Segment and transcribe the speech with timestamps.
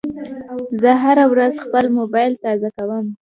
[0.81, 3.05] زه هره ورځ خپل موبایل تازه کوم.